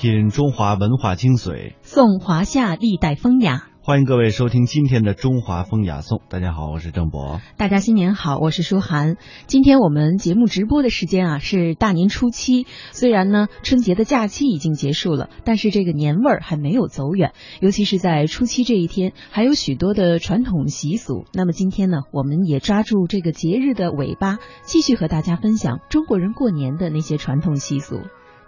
[0.00, 3.66] 品中华文化精髓，颂华夏历代风雅。
[3.82, 6.16] 欢迎各位收听今天的《中华风雅颂》。
[6.30, 7.42] 大家好，我是郑博。
[7.58, 9.16] 大家新年好，我是舒涵。
[9.46, 12.66] 今天我们节目直播的时间啊是大年初七。
[12.92, 17.34] 虽然呢春节的假期已经结束了，但是这个年味儿还没有走远。
[17.60, 21.26] 尤其是在初七这一天，还有许多的传统习俗。
[21.34, 28.00] 那么今天呢，我们也抓住这个节日的尾巴，继续和大家分享中国人过年的那些传统习俗。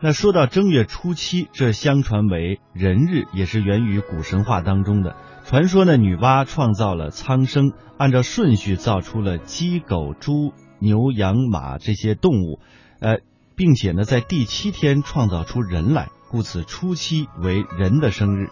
[0.05, 5.97] 那说到正月初七，这相传为人日，也是源于古神话当中的传说呢。
[5.97, 12.59] 女娲创造了苍生，按照顺序造出了鸡、狗、猪、牛、羊、马这些动物，
[12.99, 13.19] 呃，
[13.55, 18.49] 并且呢，在第七天创造出人来，故此初七为人的生日。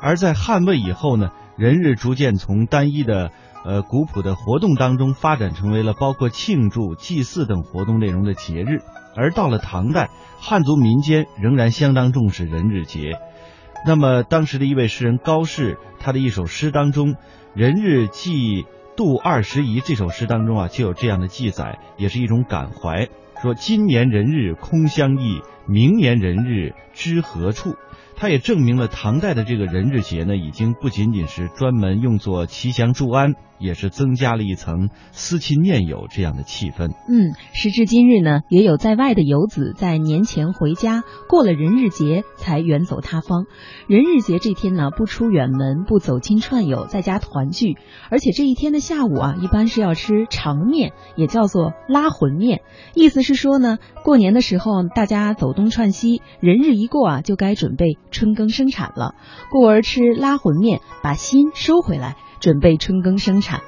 [0.00, 3.30] 而在汉魏以后呢，人日逐渐从单一的
[3.64, 8.80] 呃古朴的活动当中发展成为了包括庆祝、祭祀等活动内容的节日。
[9.16, 13.18] 而到了唐代，汉族民间仍然相当重视人日节。
[13.86, 17.14] 那么，当时的一位诗人高适，他的一首诗当中，
[17.54, 18.64] 《人日寄
[18.96, 23.08] 度二十仪》这首诗当中啊，就有这样的记载，也是一种感怀，
[23.40, 27.76] 说今年人日空相忆，明年人日知何处。
[28.16, 36.92] 它也证明了唐代的这个人日节呢，已经不仅仅是专门用作吉祥祝安，也是增加了一层思亲念友这样的气氛。
[37.08, 43.46] 嗯，时至今日呢，也有在外的游子在年前回家，过了人日节才远走他方。
[43.88, 47.76] 人日节这天呢，不出远门，不走亲串友，在家团聚。
[48.10, 52.62] 而且这一天的下午啊，一般是要吃长面，也叫做拉魂面。
[52.94, 57.98] 意思是说呢，过年的时候大家走东串西，人日一过啊，就该准备。
[58.14, 59.16] 春耕生产了，
[59.50, 63.60] 故而吃拉魂面，把心收回来，准备春耕生产。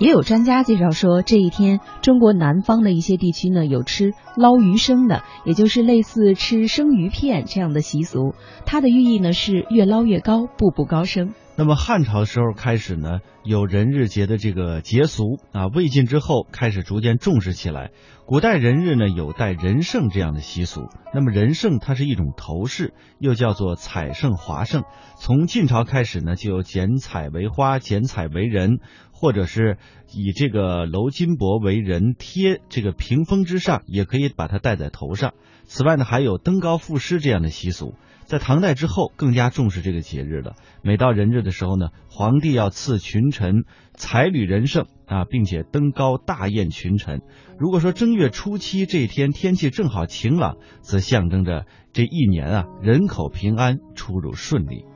[0.00, 8.34] 也有专家介绍说，这一天中国南方的一些地区呢，有吃捞鱼生的，也就是类似吃生鱼片这样的习俗。
[8.66, 11.34] 它的寓意呢是越捞越高，步步高升。
[11.54, 17.90] 那么汉朝时候开始呢，有人日节的这个节俗啊，魏晋之后开始逐渐重视起来。
[18.24, 20.88] 古代人日呢有戴人胜这样的习俗。
[21.12, 24.84] 那么人胜它是一种头饰，又叫做彩胜、华胜。
[25.18, 28.78] 从晋朝开始呢，就有剪彩为花、剪彩为人，
[29.12, 29.76] 或者是
[30.10, 35.34] 以这个镂金箔为人贴这个屏风之上，也可以把它戴在头上。
[35.64, 37.94] 此外呢，还有登高赋诗这样的习俗。
[38.32, 40.54] 在唐代之后，更加重视这个节日了。
[40.80, 47.20] 每到人日的时候呢，皇帝要赐群臣彩履人胜啊，并且登高大宴群臣。
[47.58, 54.86] 如果说正月初七这一天天气正好晴朗，则象征着这一年啊人口平安，出入顺利。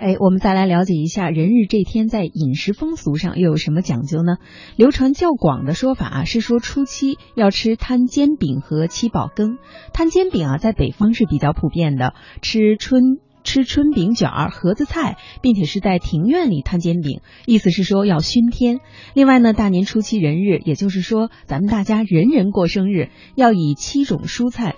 [0.00, 4.38] 哎，我们再来了解一下人日这天在饮食风俗上又有什么讲究呢？
[4.74, 9.58] 流传较广的说法啊，是说初七要吃摊煎饼和七宝羹。
[9.92, 13.18] 摊煎饼啊，在北方是比较普遍的，吃春。
[13.42, 18.80] 吃春饼卷儿、盒子菜，并且是在庭院里摊煎饼，意思是说要熏天。
[19.14, 24.76] 另外呢，大年初七人日，也就是说咱们大家人人过生日，要以七种蔬菜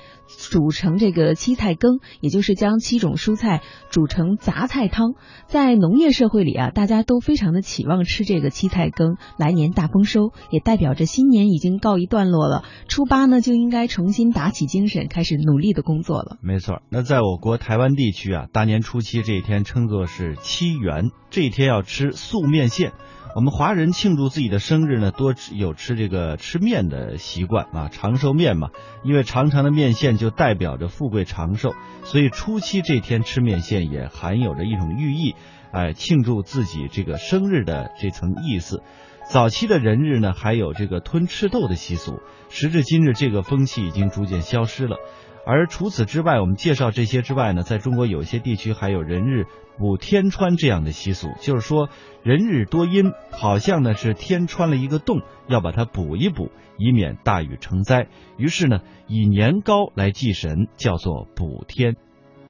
[0.51, 5.15] 煮成这个七菜羹，也就是将七种蔬菜煮成杂菜汤。
[5.47, 12.65] 在农业社会里啊，大家都非常的期望吃这个七菜羹，来年大丰收，也代表着新年已经告一段落了。
[12.89, 16.39] 初八呢，就应该重新打起精神，开始努力的工作了。
[16.43, 18.47] 没错，那在我国台湾地区啊。
[18.53, 22.93] 大年初七这一天称作是七元，这一天要吃素面线。
[23.35, 28.69] 我们华人庆祝自己的生日呢，多有吃这个吃面的习惯啊，长寿面嘛。
[29.05, 31.75] 因为长长的面线就代表着富贵长寿，
[32.05, 35.35] 所以初七这天吃面线也含有着一种寓意，
[35.73, 38.83] 哎，庆祝自己这个生日的这层意思。
[39.31, 42.21] 早期的人日呢，还有这个吞赤豆的习俗，
[42.51, 44.99] 时至今日，这个风气已经逐渐消失了。
[45.45, 51.89] 而除此之外，我们介绍这些之外呢，在中国有些地区还有人日补天穿这样的习俗，就是说
[52.23, 58.07] 人日多阴，好像呢是天穿了一个洞，要把它补一补，以免大雨成灾。
[58.37, 61.97] 于是呢，以年糕来祭神，叫做补天。